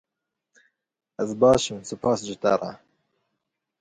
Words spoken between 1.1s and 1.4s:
Ez